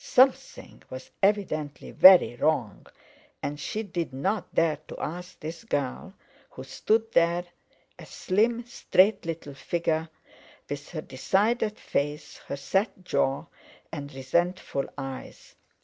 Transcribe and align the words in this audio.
Something 0.03 0.81
was 0.89 1.11
evidently 1.21 1.91
very 1.91 2.35
wrong, 2.35 2.87
and 3.43 3.59
she 3.59 3.83
did 3.83 4.11
not 4.13 4.51
dare 4.55 4.79
to 4.87 4.97
ask 4.99 5.39
this 5.39 5.63
girl, 5.63 6.15
who 6.49 6.63
stood 6.63 7.11
there, 7.11 7.45
a 7.99 8.07
slim, 8.07 8.65
straight 8.65 9.27
little 9.27 9.53
figure, 9.53 10.09
with 10.67 10.89
her 10.89 11.01
decided 11.01 11.77
face, 11.77 12.37
her 12.47 12.57
set 12.57 13.03
jaw, 13.03 13.45
and 13.91 14.11
resentful 14.11 14.87
eyes. 14.97 15.53